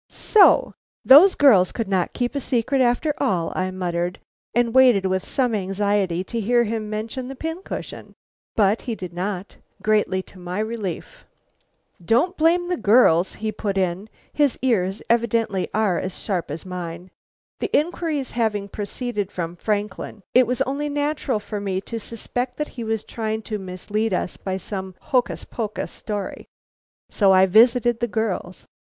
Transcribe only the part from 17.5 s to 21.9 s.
"the inquiries having proceeded from Franklin, it was only natural for me